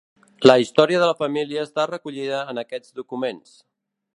[0.51, 3.55] La història de la família està recollida en aquests documents.